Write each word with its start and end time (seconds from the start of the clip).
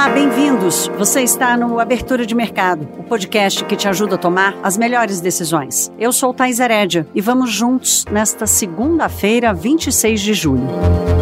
Olá, 0.00 0.08
bem-vindos. 0.08 0.88
Você 0.96 1.20
está 1.20 1.58
no 1.58 1.78
Abertura 1.78 2.24
de 2.24 2.34
Mercado, 2.34 2.88
o 2.98 3.02
podcast 3.02 3.62
que 3.66 3.76
te 3.76 3.86
ajuda 3.86 4.14
a 4.14 4.18
tomar 4.18 4.56
as 4.62 4.78
melhores 4.78 5.20
decisões. 5.20 5.92
Eu 5.98 6.10
sou 6.10 6.32
Thais 6.32 6.58
Herédia 6.58 7.06
e 7.14 7.20
vamos 7.20 7.52
juntos 7.52 8.06
nesta 8.10 8.46
segunda-feira, 8.46 9.52
26 9.52 10.22
de 10.22 10.32
julho. 10.32 11.19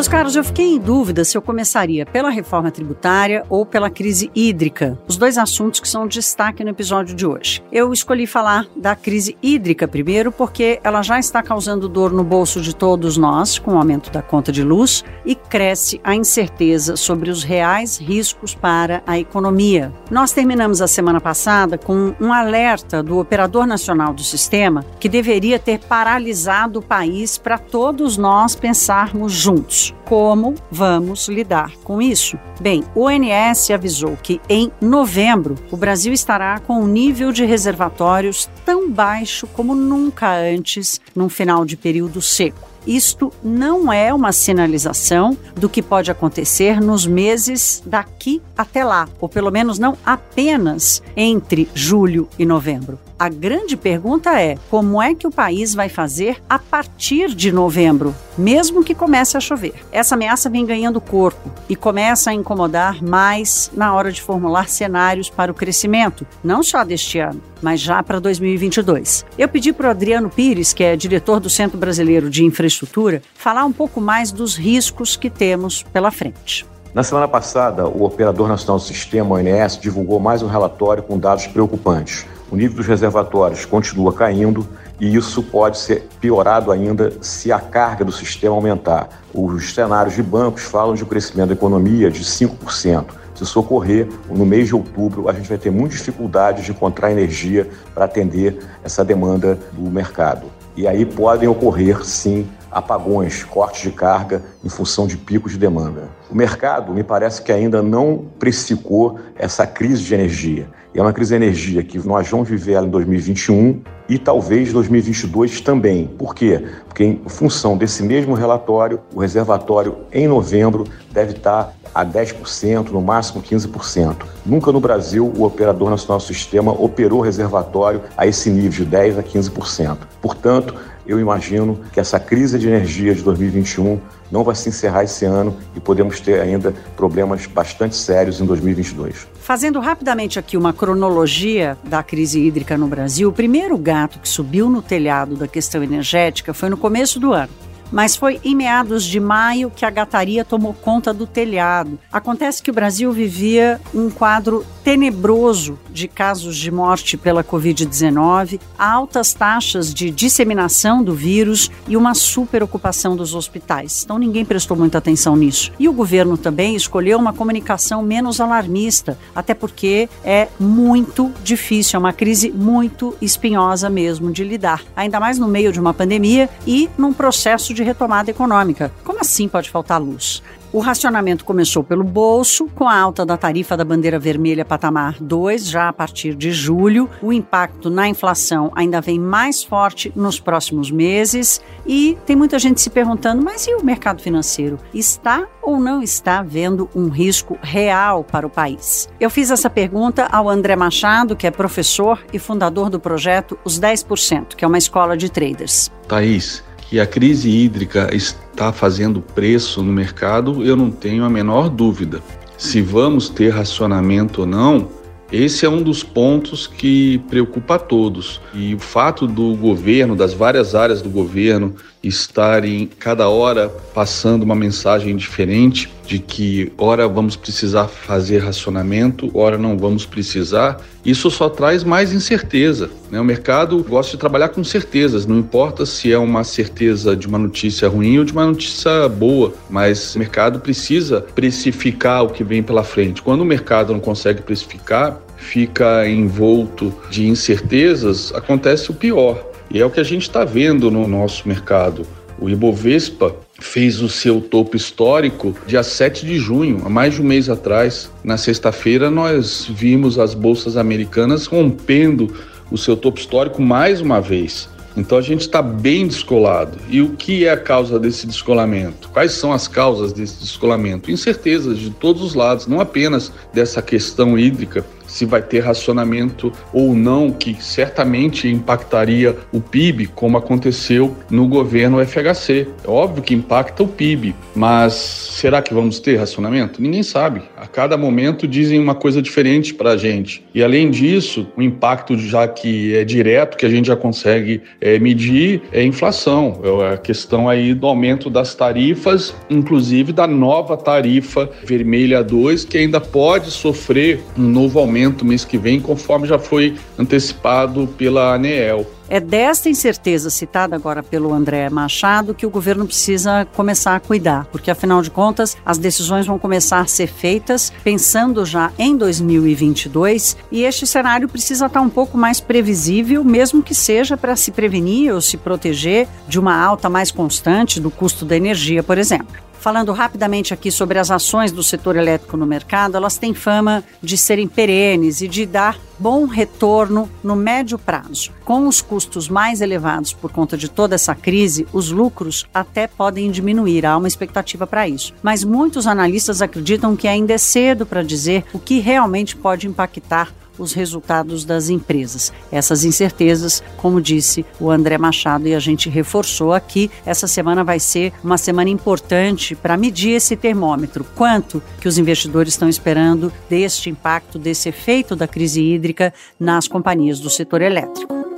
Meus 0.00 0.08
caros, 0.08 0.34
eu 0.34 0.42
fiquei 0.42 0.64
em 0.64 0.78
dúvida 0.78 1.26
se 1.26 1.36
eu 1.36 1.42
começaria 1.42 2.06
pela 2.06 2.30
reforma 2.30 2.70
tributária 2.70 3.44
ou 3.50 3.66
pela 3.66 3.90
crise 3.90 4.30
hídrica, 4.34 4.98
os 5.06 5.18
dois 5.18 5.36
assuntos 5.36 5.78
que 5.78 5.86
são 5.86 6.06
destaque 6.06 6.64
no 6.64 6.70
episódio 6.70 7.14
de 7.14 7.26
hoje. 7.26 7.62
Eu 7.70 7.92
escolhi 7.92 8.26
falar 8.26 8.66
da 8.74 8.96
crise 8.96 9.36
hídrica 9.42 9.86
primeiro 9.86 10.32
porque 10.32 10.80
ela 10.82 11.02
já 11.02 11.18
está 11.18 11.42
causando 11.42 11.86
dor 11.86 12.14
no 12.14 12.24
bolso 12.24 12.62
de 12.62 12.74
todos 12.74 13.18
nós 13.18 13.58
com 13.58 13.74
o 13.74 13.76
aumento 13.76 14.10
da 14.10 14.22
conta 14.22 14.50
de 14.50 14.62
luz 14.62 15.04
e 15.22 15.34
cresce 15.34 16.00
a 16.02 16.14
incerteza 16.14 16.96
sobre 16.96 17.28
os 17.28 17.44
reais 17.44 17.98
riscos 17.98 18.54
para 18.54 19.02
a 19.06 19.18
economia. 19.18 19.92
Nós 20.10 20.32
terminamos 20.32 20.80
a 20.80 20.88
semana 20.88 21.20
passada 21.20 21.76
com 21.76 22.14
um 22.18 22.32
alerta 22.32 23.02
do 23.02 23.18
operador 23.18 23.66
nacional 23.66 24.14
do 24.14 24.22
sistema 24.22 24.82
que 24.98 25.10
deveria 25.10 25.58
ter 25.58 25.78
paralisado 25.80 26.78
o 26.78 26.82
país 26.82 27.36
para 27.36 27.58
todos 27.58 28.16
nós 28.16 28.54
pensarmos 28.54 29.32
juntos. 29.32 29.89
Como 30.04 30.54
vamos 30.70 31.28
lidar 31.28 31.72
com 31.84 32.00
isso? 32.00 32.38
Bem, 32.60 32.84
o 32.94 33.02
ONS 33.02 33.70
avisou 33.70 34.16
que 34.22 34.40
em 34.48 34.70
novembro 34.80 35.56
o 35.70 35.76
Brasil 35.76 36.12
estará 36.12 36.58
com 36.58 36.80
um 36.80 36.86
nível 36.86 37.32
de 37.32 37.44
reservatórios 37.44 38.48
tão 38.64 38.90
baixo 38.90 39.46
como 39.48 39.74
nunca 39.74 40.32
antes 40.32 41.00
num 41.14 41.28
final 41.28 41.64
de 41.64 41.76
período 41.76 42.20
seco. 42.20 42.68
Isto 42.86 43.32
não 43.42 43.92
é 43.92 44.12
uma 44.12 44.32
sinalização 44.32 45.36
do 45.54 45.68
que 45.68 45.82
pode 45.82 46.10
acontecer 46.10 46.80
nos 46.80 47.06
meses 47.06 47.82
daqui 47.84 48.40
até 48.56 48.84
lá, 48.84 49.08
ou 49.20 49.28
pelo 49.28 49.50
menos 49.50 49.78
não 49.78 49.96
apenas 50.04 51.02
entre 51.16 51.68
julho 51.74 52.28
e 52.38 52.46
novembro. 52.46 52.98
A 53.20 53.28
grande 53.28 53.76
pergunta 53.76 54.40
é: 54.40 54.56
como 54.70 55.02
é 55.02 55.14
que 55.14 55.26
o 55.26 55.30
país 55.30 55.74
vai 55.74 55.90
fazer 55.90 56.42
a 56.48 56.58
partir 56.58 57.34
de 57.34 57.52
novembro, 57.52 58.16
mesmo 58.38 58.82
que 58.82 58.94
comece 58.94 59.36
a 59.36 59.40
chover? 59.40 59.74
Essa 59.92 60.14
ameaça 60.14 60.48
vem 60.48 60.64
ganhando 60.64 61.02
corpo 61.02 61.52
e 61.68 61.76
começa 61.76 62.30
a 62.30 62.32
incomodar 62.32 63.02
mais 63.04 63.70
na 63.74 63.92
hora 63.92 64.10
de 64.10 64.22
formular 64.22 64.70
cenários 64.70 65.28
para 65.28 65.52
o 65.52 65.54
crescimento, 65.54 66.26
não 66.42 66.62
só 66.62 66.82
deste 66.82 67.18
ano, 67.18 67.42
mas 67.60 67.78
já 67.78 68.02
para 68.02 68.18
2022. 68.20 69.26
Eu 69.36 69.48
pedi 69.50 69.70
para 69.70 69.88
o 69.88 69.90
Adriano 69.90 70.30
Pires, 70.30 70.72
que 70.72 70.82
é 70.82 70.96
diretor 70.96 71.40
do 71.40 71.50
Centro 71.50 71.76
Brasileiro 71.76 72.30
de 72.30 72.42
Infraestrutura, 72.42 73.20
falar 73.34 73.66
um 73.66 73.72
pouco 73.72 74.00
mais 74.00 74.32
dos 74.32 74.56
riscos 74.56 75.14
que 75.14 75.28
temos 75.28 75.82
pela 75.82 76.10
frente. 76.10 76.69
Na 76.92 77.02
semana 77.02 77.28
passada, 77.28 77.86
o 77.86 78.04
Operador 78.04 78.48
Nacional 78.48 78.78
do 78.78 78.82
Sistema, 78.82 79.36
ONS, 79.36 79.78
divulgou 79.78 80.18
mais 80.18 80.42
um 80.42 80.48
relatório 80.48 81.02
com 81.02 81.18
dados 81.18 81.46
preocupantes 81.46 82.26
o 82.50 82.56
nível 82.56 82.76
dos 82.76 82.86
reservatórios 82.86 83.64
continua 83.64 84.12
caindo 84.12 84.66
e 84.98 85.14
isso 85.14 85.42
pode 85.42 85.78
ser 85.78 86.08
piorado 86.20 86.72
ainda 86.72 87.12
se 87.20 87.52
a 87.52 87.60
carga 87.60 88.04
do 88.04 88.10
sistema 88.10 88.54
aumentar. 88.54 89.08
Os 89.32 89.72
cenários 89.72 90.16
de 90.16 90.22
bancos 90.22 90.62
falam 90.64 90.94
de 90.94 91.04
um 91.04 91.06
crescimento 91.06 91.48
da 91.48 91.54
economia 91.54 92.10
de 92.10 92.24
5%. 92.24 93.04
Se 93.34 93.44
isso 93.44 93.60
ocorrer, 93.60 94.08
no 94.28 94.44
mês 94.44 94.66
de 94.66 94.74
outubro, 94.74 95.28
a 95.28 95.32
gente 95.32 95.48
vai 95.48 95.56
ter 95.56 95.70
muita 95.70 95.94
dificuldade 95.94 96.62
de 96.62 96.72
encontrar 96.72 97.12
energia 97.12 97.70
para 97.94 98.04
atender 98.04 98.58
essa 98.82 99.04
demanda 99.04 99.56
do 99.72 99.88
mercado. 99.88 100.46
E 100.76 100.86
aí 100.86 101.06
podem 101.06 101.48
ocorrer, 101.48 102.04
sim, 102.04 102.46
apagões, 102.70 103.44
cortes 103.44 103.82
de 103.82 103.90
carga 103.90 104.42
em 104.64 104.68
função 104.68 105.06
de 105.06 105.16
picos 105.16 105.52
de 105.52 105.58
demanda. 105.58 106.08
O 106.30 106.34
mercado 106.34 106.92
me 106.92 107.02
parece 107.02 107.42
que 107.42 107.50
ainda 107.50 107.82
não 107.82 108.26
precificou 108.38 109.18
essa 109.36 109.66
crise 109.66 110.02
de 110.02 110.14
energia. 110.14 110.68
E 110.94 110.98
é 110.98 111.02
uma 111.02 111.12
crise 111.12 111.30
de 111.30 111.44
energia 111.44 111.82
que 111.84 111.98
nós 112.06 112.28
vamos 112.28 112.48
viver 112.48 112.72
ela 112.72 112.86
em 112.86 112.90
2021 112.90 113.80
e 114.08 114.18
talvez 114.18 114.72
2022 114.72 115.60
também. 115.60 116.06
Por 116.06 116.34
quê? 116.34 116.64
Porque 116.88 117.04
em 117.04 117.22
função 117.26 117.76
desse 117.76 118.02
mesmo 118.02 118.34
relatório, 118.34 119.00
o 119.14 119.20
reservatório 119.20 119.98
em 120.12 120.26
novembro 120.26 120.84
deve 121.12 121.32
estar 121.32 121.72
a 121.94 122.04
10%, 122.04 122.90
no 122.90 123.00
máximo 123.00 123.40
15%. 123.40 124.16
Nunca 124.44 124.72
no 124.72 124.80
Brasil 124.80 125.32
o 125.36 125.44
operador 125.44 125.90
nacional 125.90 126.18
do 126.18 126.24
sistema 126.24 126.72
operou 126.72 127.20
reservatório 127.20 128.02
a 128.16 128.26
esse 128.26 128.50
nível 128.50 128.70
de 128.70 128.84
10 128.84 129.18
a 129.18 129.22
15%. 129.22 129.98
Portanto, 130.20 130.74
eu 131.10 131.18
imagino 131.18 131.80
que 131.92 131.98
essa 131.98 132.20
crise 132.20 132.56
de 132.56 132.68
energia 132.68 133.12
de 133.12 133.22
2021 133.22 134.00
não 134.30 134.44
vai 134.44 134.54
se 134.54 134.68
encerrar 134.68 135.02
esse 135.02 135.24
ano 135.24 135.56
e 135.74 135.80
podemos 135.80 136.20
ter 136.20 136.40
ainda 136.40 136.72
problemas 136.96 137.46
bastante 137.46 137.96
sérios 137.96 138.40
em 138.40 138.46
2022. 138.46 139.26
Fazendo 139.40 139.80
rapidamente 139.80 140.38
aqui 140.38 140.56
uma 140.56 140.72
cronologia 140.72 141.76
da 141.82 142.00
crise 142.00 142.40
hídrica 142.40 142.78
no 142.78 142.86
Brasil, 142.86 143.28
o 143.28 143.32
primeiro 143.32 143.76
gato 143.76 144.20
que 144.20 144.28
subiu 144.28 144.70
no 144.70 144.80
telhado 144.80 145.34
da 145.34 145.48
questão 145.48 145.82
energética 145.82 146.54
foi 146.54 146.70
no 146.70 146.76
começo 146.76 147.18
do 147.18 147.32
ano 147.32 147.50
mas 147.90 148.16
foi 148.16 148.40
em 148.44 148.54
meados 148.54 149.04
de 149.04 149.20
maio 149.20 149.70
que 149.70 149.84
a 149.84 149.90
gataria 149.90 150.44
tomou 150.44 150.72
conta 150.72 151.12
do 151.12 151.26
telhado. 151.26 151.98
Acontece 152.12 152.62
que 152.62 152.70
o 152.70 152.74
Brasil 152.74 153.12
vivia 153.12 153.80
um 153.94 154.10
quadro 154.10 154.64
tenebroso 154.84 155.78
de 155.90 156.08
casos 156.08 156.56
de 156.56 156.70
morte 156.70 157.16
pela 157.16 157.44
Covid-19, 157.44 158.60
altas 158.78 159.32
taxas 159.32 159.92
de 159.92 160.10
disseminação 160.10 161.02
do 161.02 161.14
vírus 161.14 161.70
e 161.86 161.96
uma 161.96 162.14
superocupação 162.14 163.16
dos 163.16 163.34
hospitais. 163.34 164.02
Então 164.04 164.18
ninguém 164.18 164.44
prestou 164.44 164.76
muita 164.76 164.98
atenção 164.98 165.36
nisso. 165.36 165.72
E 165.78 165.88
o 165.88 165.92
governo 165.92 166.36
também 166.36 166.74
escolheu 166.74 167.18
uma 167.18 167.32
comunicação 167.32 168.02
menos 168.02 168.40
alarmista, 168.40 169.18
até 169.34 169.54
porque 169.54 170.08
é 170.24 170.48
muito 170.58 171.32
difícil, 171.42 171.96
é 171.96 172.00
uma 172.00 172.12
crise 172.12 172.50
muito 172.50 173.16
espinhosa 173.20 173.90
mesmo 173.90 174.32
de 174.32 174.44
lidar, 174.44 174.82
ainda 174.96 175.20
mais 175.20 175.38
no 175.38 175.48
meio 175.48 175.72
de 175.72 175.80
uma 175.80 175.92
pandemia 175.92 176.48
e 176.66 176.88
num 176.96 177.12
processo 177.12 177.74
de 177.74 177.79
de 177.80 177.84
retomada 177.84 178.30
econômica. 178.30 178.92
Como 179.02 179.20
assim 179.20 179.48
pode 179.48 179.70
faltar 179.70 180.00
luz? 180.00 180.42
O 180.72 180.78
racionamento 180.78 181.44
começou 181.44 181.82
pelo 181.82 182.04
bolso, 182.04 182.68
com 182.76 182.88
a 182.88 182.96
alta 182.96 183.26
da 183.26 183.36
tarifa 183.36 183.76
da 183.76 183.84
bandeira 183.84 184.20
vermelha 184.20 184.64
patamar 184.64 185.16
2, 185.20 185.68
já 185.68 185.88
a 185.88 185.92
partir 185.92 186.32
de 186.36 186.52
julho. 186.52 187.10
O 187.20 187.32
impacto 187.32 187.90
na 187.90 188.06
inflação 188.06 188.70
ainda 188.76 189.00
vem 189.00 189.18
mais 189.18 189.64
forte 189.64 190.12
nos 190.14 190.38
próximos 190.38 190.88
meses. 190.88 191.60
E 191.84 192.16
tem 192.24 192.36
muita 192.36 192.56
gente 192.56 192.80
se 192.80 192.88
perguntando: 192.88 193.42
mas 193.42 193.66
e 193.66 193.74
o 193.74 193.84
mercado 193.84 194.22
financeiro? 194.22 194.78
Está 194.94 195.44
ou 195.60 195.80
não 195.80 196.04
está 196.04 196.40
vendo 196.40 196.88
um 196.94 197.08
risco 197.08 197.58
real 197.60 198.22
para 198.22 198.46
o 198.46 198.50
país? 198.50 199.08
Eu 199.18 199.28
fiz 199.28 199.50
essa 199.50 199.68
pergunta 199.68 200.28
ao 200.30 200.48
André 200.48 200.76
Machado, 200.76 201.34
que 201.34 201.48
é 201.48 201.50
professor 201.50 202.22
e 202.32 202.38
fundador 202.38 202.88
do 202.90 203.00
projeto 203.00 203.58
Os 203.64 203.80
10%, 203.80 204.54
que 204.54 204.64
é 204.64 204.68
uma 204.68 204.78
escola 204.78 205.16
de 205.16 205.28
traders. 205.28 205.90
Thaís, 206.06 206.62
que 206.90 206.98
a 206.98 207.06
crise 207.06 207.48
hídrica 207.48 208.10
está 208.12 208.72
fazendo 208.72 209.20
preço 209.20 209.80
no 209.80 209.92
mercado, 209.92 210.64
eu 210.64 210.74
não 210.74 210.90
tenho 210.90 211.22
a 211.22 211.30
menor 211.30 211.68
dúvida. 211.68 212.20
Se 212.58 212.82
vamos 212.82 213.28
ter 213.28 213.50
racionamento 213.50 214.40
ou 214.40 214.46
não, 214.46 214.88
esse 215.30 215.64
é 215.64 215.68
um 215.68 215.80
dos 215.80 216.02
pontos 216.02 216.66
que 216.66 217.18
preocupa 217.30 217.76
a 217.76 217.78
todos. 217.78 218.40
E 218.52 218.74
o 218.74 218.80
fato 218.80 219.24
do 219.24 219.54
governo, 219.54 220.16
das 220.16 220.34
várias 220.34 220.74
áreas 220.74 221.00
do 221.00 221.08
governo, 221.08 221.76
estarem 222.02 222.88
cada 222.98 223.28
hora 223.28 223.68
passando 223.94 224.42
uma 224.42 224.54
mensagem 224.54 225.16
diferente 225.16 225.90
de 226.06 226.18
que 226.18 226.72
ora 226.76 227.06
vamos 227.06 227.36
precisar 227.36 227.86
fazer 227.86 228.38
racionamento, 228.38 229.30
ora 229.32 229.56
não 229.56 229.76
vamos 229.76 230.06
precisar, 230.06 230.80
isso 231.04 231.30
só 231.30 231.48
traz 231.48 231.84
mais 231.84 232.12
incerteza. 232.12 232.90
Né? 233.10 233.20
O 233.20 233.24
mercado 233.24 233.84
gosta 233.84 234.12
de 234.12 234.18
trabalhar 234.18 234.48
com 234.48 234.64
certezas, 234.64 235.26
não 235.26 235.38
importa 235.38 235.86
se 235.86 236.12
é 236.12 236.18
uma 236.18 236.42
certeza 236.42 237.14
de 237.14 237.26
uma 237.26 237.38
notícia 237.38 237.88
ruim 237.88 238.18
ou 238.18 238.24
de 238.24 238.32
uma 238.32 238.46
notícia 238.46 239.08
boa, 239.08 239.54
mas 239.68 240.16
o 240.16 240.18
mercado 240.18 240.58
precisa 240.58 241.20
precificar 241.20 242.24
o 242.24 242.30
que 242.30 242.42
vem 242.42 242.62
pela 242.62 242.82
frente. 242.82 243.22
Quando 243.22 243.42
o 243.42 243.46
mercado 243.46 243.92
não 243.92 244.00
consegue 244.00 244.42
precificar, 244.42 245.20
fica 245.36 246.08
envolto 246.08 246.92
de 247.10 247.28
incertezas, 247.28 248.32
acontece 248.34 248.90
o 248.90 248.94
pior. 248.94 249.49
E 249.72 249.80
é 249.80 249.86
o 249.86 249.90
que 249.90 250.00
a 250.00 250.04
gente 250.04 250.22
está 250.22 250.44
vendo 250.44 250.90
no 250.90 251.06
nosso 251.06 251.46
mercado. 251.46 252.04
O 252.40 252.50
Ibovespa 252.50 253.36
fez 253.60 254.00
o 254.00 254.08
seu 254.08 254.40
topo 254.40 254.76
histórico 254.76 255.54
dia 255.64 255.82
7 255.82 256.26
de 256.26 256.38
junho, 256.38 256.82
há 256.84 256.88
mais 256.88 257.14
de 257.14 257.22
um 257.22 257.24
mês 257.24 257.48
atrás. 257.48 258.10
Na 258.24 258.36
sexta-feira, 258.36 259.10
nós 259.10 259.66
vimos 259.70 260.18
as 260.18 260.34
bolsas 260.34 260.76
americanas 260.76 261.46
rompendo 261.46 262.34
o 262.68 262.76
seu 262.76 262.96
topo 262.96 263.20
histórico 263.20 263.62
mais 263.62 264.00
uma 264.00 264.20
vez. 264.20 264.68
Então 264.96 265.16
a 265.16 265.22
gente 265.22 265.42
está 265.42 265.62
bem 265.62 266.08
descolado. 266.08 266.78
E 266.88 267.00
o 267.00 267.10
que 267.10 267.44
é 267.44 267.50
a 267.50 267.56
causa 267.56 267.98
desse 267.98 268.26
descolamento? 268.26 269.08
Quais 269.10 269.32
são 269.32 269.52
as 269.52 269.68
causas 269.68 270.12
desse 270.12 270.40
descolamento? 270.40 271.10
Incertezas 271.12 271.78
de 271.78 271.90
todos 271.90 272.22
os 272.22 272.34
lados, 272.34 272.66
não 272.66 272.80
apenas 272.80 273.32
dessa 273.52 273.80
questão 273.80 274.36
hídrica, 274.36 274.84
se 275.10 275.24
vai 275.24 275.42
ter 275.42 275.60
racionamento 275.60 276.52
ou 276.72 276.94
não, 276.94 277.30
que 277.30 277.56
certamente 277.60 278.48
impactaria 278.48 279.36
o 279.52 279.60
PIB, 279.60 280.06
como 280.06 280.38
aconteceu 280.38 281.16
no 281.28 281.48
governo 281.48 282.04
FHC. 282.04 282.68
É 282.84 282.88
óbvio 282.88 283.22
que 283.22 283.34
impacta 283.34 283.82
o 283.82 283.88
PIB, 283.88 284.34
mas 284.54 284.92
será 284.94 285.60
que 285.60 285.74
vamos 285.74 285.98
ter 285.98 286.16
racionamento? 286.16 286.80
Ninguém 286.80 287.02
sabe. 287.02 287.42
A 287.56 287.66
cada 287.66 287.96
momento 287.96 288.46
dizem 288.46 288.78
uma 288.78 288.94
coisa 288.94 289.20
diferente 289.20 289.74
para 289.74 289.90
a 289.90 289.96
gente. 289.96 290.44
E 290.54 290.62
além 290.62 290.90
disso, 290.90 291.48
o 291.56 291.62
impacto, 291.62 292.16
já 292.16 292.46
que 292.46 292.94
é 292.94 293.04
direto, 293.04 293.56
que 293.56 293.66
a 293.66 293.68
gente 293.68 293.86
já 293.86 293.96
consegue 293.96 294.62
é, 294.80 294.98
medir, 294.98 295.62
é 295.72 295.80
a 295.80 295.84
inflação. 295.84 296.60
É 296.62 296.94
a 296.94 296.96
questão 296.96 297.48
aí 297.48 297.74
do 297.74 297.86
aumento 297.86 298.30
das 298.30 298.54
tarifas, 298.54 299.34
inclusive 299.48 300.12
da 300.12 300.26
nova 300.26 300.76
tarifa 300.76 301.50
vermelha 301.64 302.22
2, 302.22 302.64
que 302.64 302.78
ainda 302.78 303.00
pode 303.00 303.50
sofrer 303.50 304.20
um 304.38 304.42
novo 304.42 304.78
aumento 304.78 304.99
mês 305.22 305.44
que 305.44 305.58
vem, 305.58 305.80
conforme 305.80 306.26
já 306.26 306.38
foi 306.38 306.76
antecipado 306.98 307.86
pela 307.96 308.34
ANEEL. 308.34 308.86
É 309.08 309.18
desta 309.18 309.68
incerteza 309.68 310.30
citada 310.30 310.76
agora 310.76 311.02
pelo 311.02 311.34
André 311.34 311.68
Machado 311.68 312.32
que 312.32 312.46
o 312.46 312.50
governo 312.50 312.86
precisa 312.86 313.44
começar 313.56 313.96
a 313.96 314.00
cuidar, 314.00 314.44
porque 314.52 314.70
afinal 314.70 315.02
de 315.02 315.10
contas 315.10 315.56
as 315.66 315.78
decisões 315.78 316.26
vão 316.26 316.38
começar 316.38 316.78
a 316.78 316.86
ser 316.86 317.08
feitas 317.08 317.72
pensando 317.82 318.46
já 318.46 318.70
em 318.78 318.96
2022 318.96 320.36
e 320.52 320.62
este 320.62 320.86
cenário 320.86 321.28
precisa 321.28 321.66
estar 321.66 321.80
um 321.80 321.90
pouco 321.90 322.16
mais 322.16 322.40
previsível, 322.40 323.24
mesmo 323.24 323.64
que 323.64 323.74
seja 323.74 324.16
para 324.16 324.36
se 324.36 324.52
prevenir 324.52 325.12
ou 325.12 325.20
se 325.20 325.36
proteger 325.36 326.06
de 326.28 326.38
uma 326.38 326.56
alta 326.56 326.88
mais 326.88 327.10
constante 327.10 327.80
do 327.80 327.90
custo 327.90 328.24
da 328.24 328.36
energia, 328.36 328.80
por 328.80 328.96
exemplo. 328.96 329.49
Falando 329.60 329.92
rapidamente 329.92 330.54
aqui 330.54 330.70
sobre 330.70 330.98
as 330.98 331.10
ações 331.10 331.52
do 331.52 331.62
setor 331.62 331.94
elétrico 331.94 332.34
no 332.34 332.46
mercado, 332.46 332.96
elas 332.96 333.18
têm 333.18 333.34
fama 333.34 333.84
de 334.02 334.16
serem 334.16 334.48
perenes 334.48 335.20
e 335.20 335.28
de 335.28 335.44
dar 335.44 335.78
bom 335.98 336.24
retorno 336.24 337.10
no 337.22 337.36
médio 337.36 337.78
prazo. 337.78 338.32
Com 338.42 338.66
os 338.66 338.80
custos 338.80 339.28
mais 339.28 339.60
elevados 339.60 340.14
por 340.14 340.32
conta 340.32 340.56
de 340.56 340.66
toda 340.66 340.94
essa 340.94 341.14
crise, 341.14 341.66
os 341.74 341.90
lucros 341.90 342.46
até 342.54 342.86
podem 342.86 343.30
diminuir, 343.30 343.84
há 343.84 343.98
uma 343.98 344.08
expectativa 344.08 344.66
para 344.66 344.88
isso. 344.88 345.12
Mas 345.22 345.44
muitos 345.44 345.86
analistas 345.86 346.40
acreditam 346.40 346.96
que 346.96 347.06
ainda 347.06 347.34
é 347.34 347.38
cedo 347.38 347.84
para 347.84 348.02
dizer 348.02 348.46
o 348.54 348.58
que 348.58 348.80
realmente 348.80 349.36
pode 349.36 349.66
impactar 349.66 350.32
os 350.60 350.72
resultados 350.72 351.44
das 351.44 351.68
empresas. 351.68 352.32
Essas 352.52 352.84
incertezas, 352.84 353.62
como 353.76 354.00
disse 354.00 354.44
o 354.60 354.70
André 354.70 354.98
Machado 354.98 355.48
e 355.48 355.54
a 355.54 355.58
gente 355.58 355.88
reforçou 355.88 356.52
aqui, 356.52 356.90
essa 357.04 357.26
semana 357.26 357.64
vai 357.64 357.80
ser 357.80 358.12
uma 358.22 358.38
semana 358.38 358.70
importante 358.70 359.54
para 359.54 359.76
medir 359.76 360.10
esse 360.10 360.36
termômetro. 360.36 361.04
Quanto 361.16 361.62
que 361.80 361.88
os 361.88 361.98
investidores 361.98 362.52
estão 362.52 362.68
esperando 362.68 363.32
deste 363.48 363.90
impacto, 363.90 364.38
desse 364.38 364.68
efeito 364.68 365.16
da 365.16 365.26
crise 365.26 365.62
hídrica 365.62 366.12
nas 366.38 366.68
companhias 366.68 367.18
do 367.18 367.30
setor 367.30 367.62
elétrico. 367.62 368.29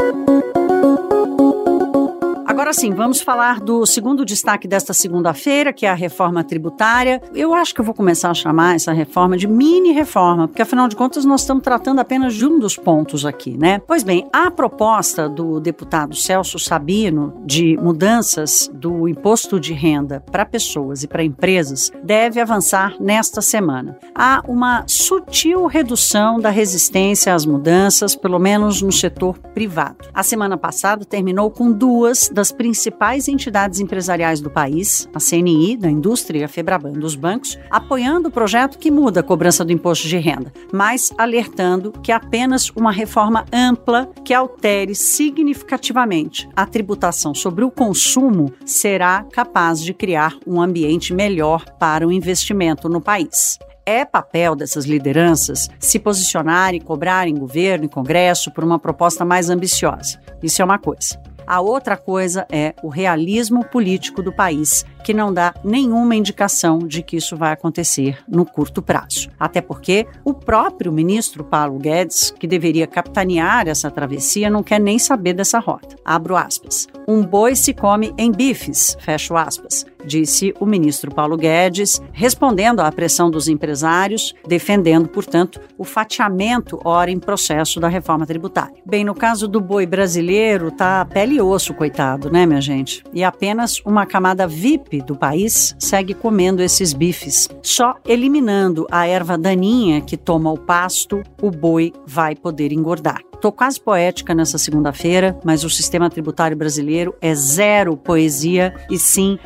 Agora 2.73 2.81
sim, 2.81 2.95
vamos 2.95 3.21
falar 3.21 3.61
do 3.61 3.85
segundo 3.85 4.25
destaque 4.25 4.67
desta 4.67 4.95
segunda-feira, 4.95 5.75
que 5.75 5.85
é 5.85 5.91
a 5.91 5.95
reforma 5.95 6.43
tributária. 6.43 7.21
Eu 7.35 7.53
acho 7.53 7.75
que 7.75 7.83
eu 7.83 7.85
vou 7.85 7.93
começar 7.93 8.31
a 8.31 8.35
chamar 8.35 8.77
essa 8.77 8.95
reforma 8.95 9.37
de 9.37 9.47
mini 9.47 9.93
reforma, 9.93 10.49
porque 10.49 10.63
afinal 10.63 10.89
de 10.89 10.97
contas 10.97 11.27
nós 11.27 11.43
estamos 11.43 11.63
tratando 11.63 11.99
apenas 11.99 12.33
de 12.33 12.47
um 12.47 12.59
dos 12.59 12.75
pontos 12.75 13.27
aqui, 13.27 13.59
né? 13.59 13.79
Pois 13.87 14.03
bem, 14.03 14.27
a 14.33 14.51
proposta 14.51 15.29
do 15.29 15.61
deputado 15.61 16.17
Celso 16.17 16.59
Sabino 16.59 17.43
de 17.45 17.77
mudanças 17.77 18.71
do 18.73 19.07
imposto 19.07 19.61
de 19.61 19.75
renda 19.75 20.25
para 20.33 20.47
pessoas 20.47 21.03
e 21.03 21.07
para 21.07 21.23
empresas 21.23 21.93
deve 22.03 22.41
avançar 22.41 22.95
nesta 22.99 23.43
semana. 23.43 23.99
Há 24.15 24.43
uma 24.49 24.85
sutil 24.87 25.67
redução 25.67 26.41
da 26.41 26.49
resistência 26.49 27.35
às 27.35 27.45
mudanças, 27.45 28.17
pelo 28.17 28.39
menos 28.39 28.81
no 28.81 28.91
setor 28.91 29.37
privado. 29.53 30.09
A 30.15 30.23
semana 30.23 30.57
passada 30.57 31.05
terminou 31.05 31.51
com 31.51 31.71
duas 31.71 32.31
das 32.31 32.51
principais 32.63 33.27
entidades 33.27 33.81
empresariais 33.81 34.41
do 34.41 34.49
país, 34.49 35.09
a 35.13 35.19
CNI, 35.19 35.77
da 35.77 35.91
indústria 35.91 36.39
e 36.39 36.45
a 36.45 36.49
Febraban 36.49 36.93
dos 36.93 37.17
bancos, 37.17 37.59
apoiando 37.69 38.29
o 38.29 38.31
projeto 38.31 38.79
que 38.79 38.89
muda 38.89 39.19
a 39.19 39.23
cobrança 39.25 39.65
do 39.65 39.73
imposto 39.73 40.07
de 40.07 40.17
renda, 40.17 40.53
mas 40.73 41.13
alertando 41.19 41.91
que 41.91 42.13
apenas 42.13 42.71
uma 42.71 42.93
reforma 42.93 43.45
ampla 43.53 44.09
que 44.25 44.33
altere 44.33 44.95
significativamente 44.95 46.49
a 46.55 46.65
tributação 46.65 47.35
sobre 47.35 47.65
o 47.65 47.71
consumo 47.71 48.53
será 48.65 49.27
capaz 49.33 49.83
de 49.83 49.93
criar 49.93 50.37
um 50.47 50.63
ambiente 50.63 51.13
melhor 51.13 51.65
para 51.81 52.07
o 52.07 52.13
investimento 52.13 52.89
no 52.89 53.01
país 53.01 53.59
é 53.85 54.05
papel 54.05 54.55
dessas 54.55 54.85
lideranças 54.85 55.69
se 55.81 55.99
posicionar 55.99 56.73
e 56.73 56.81
cobrar 56.81 57.27
em 57.27 57.35
governo 57.35 57.87
e 57.87 57.89
congresso 57.89 58.53
por 58.53 58.63
uma 58.63 58.79
proposta 58.79 59.25
mais 59.25 59.51
ambiciosa. 59.51 60.21
Isso 60.41 60.63
é 60.63 60.65
uma 60.65 60.79
coisa. 60.79 61.21
A 61.47 61.61
outra 61.61 61.97
coisa 61.97 62.47
é 62.51 62.75
o 62.83 62.89
realismo 62.89 63.65
político 63.65 64.23
do 64.23 64.33
país, 64.33 64.85
que 65.05 65.13
não 65.13 65.33
dá 65.33 65.55
nenhuma 65.65 66.15
indicação 66.15 66.79
de 66.79 67.03
que 67.03 67.17
isso 67.17 67.37
vai 67.37 67.53
acontecer 67.53 68.19
no 68.29 68.45
curto 68.45 68.81
prazo. 68.81 69.29
Até 69.39 69.61
porque 69.61 70.07
o 70.25 70.33
próprio 70.33 70.93
ministro 70.93 71.45
Paulo 71.45 71.79
Guedes, 71.79 72.31
que 72.31 72.47
deveria 72.47 72.87
capitanear 72.87 73.69
essa 73.69 73.91
travessia, 73.91 74.49
não 74.49 74.63
quer 74.63 74.81
nem 74.81 74.99
saber 74.99 75.35
dessa 75.35 75.59
rota. 75.59 75.97
Abro 76.05 76.37
aspas. 76.37 76.87
Um 77.07 77.25
boi 77.25 77.57
se 77.57 77.75
come 77.75 78.15
em 78.17 78.31
bifes, 78.31 78.97
fecho 79.01 79.37
aspas, 79.37 79.85
disse 80.05 80.55
o 80.61 80.67
ministro 80.67 81.15
Paulo 81.15 81.37
Guedes, 81.37 82.01
respondendo 82.13 82.81
à 82.81 82.91
pressão 82.91 83.31
dos 83.31 83.49
empresários, 83.49 84.35
defendendo, 84.47 85.09
portanto, 85.09 85.61
o 85.79 85.85
fatiamento 85.85 86.79
ora 86.85 87.11
em 87.11 87.19
processo 87.19 87.81
da 87.81 87.89
reforma 87.89 88.27
tributária. 88.27 88.75
Bem, 88.87 89.05
no 89.05 89.15
caso 89.15 89.47
do 89.49 89.61
boi 89.61 89.87
brasileiro, 89.87 90.71
tá 90.71 91.05
pele 91.05 91.37
e 91.37 91.41
osso, 91.41 91.75
coitado, 91.75 92.31
né, 92.31 92.47
minha 92.47 92.61
gente? 92.61 93.03
E 93.13 93.25
apenas 93.25 93.81
uma 93.85 94.07
camada 94.07 94.47
VIP 94.47 95.03
do 95.03 95.17
país 95.17 95.75
segue 95.79 96.15
comendo 96.15 96.63
esses 96.63 96.93
bifes. 96.93 97.49
Só 97.63 97.97
eliminando 98.07 98.87
a 98.91 99.07
erva 99.07 99.39
daninha 99.39 100.01
que 100.01 100.17
toma 100.17 100.53
o 100.53 100.59
pasto, 100.59 101.23
o 101.41 101.51
boi 101.51 101.93
vai 102.07 102.35
poder 102.35 102.73
engordar. 102.73 103.21
Estou 103.43 103.51
quase 103.51 103.81
poética 103.81 104.37
nessa 104.37 104.57
segunda-feira, 104.57 105.37
mas 105.45 105.65
o 105.65 105.69
sistema 105.69 106.09
tributário 106.09 106.57
brasileiro 106.57 107.13
é 107.21 107.35
zero 107.35 107.97
poesia 107.97 108.73
e 108.89 108.97
sim 108.97 109.37